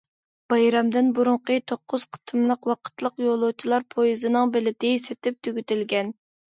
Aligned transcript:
بايرامدىن 0.53 1.11
بۇرۇنقى 1.19 1.57
توققۇز 1.73 2.07
قېتىملىق 2.17 2.67
ۋاقىتلىق 2.73 3.23
يولۇچىلار 3.29 3.89
پويىزىنىڭ 3.95 4.59
بېلىتى 4.59 4.97
سېتىپ 5.09 5.43
تۈگىتىلگەن. 5.45 6.17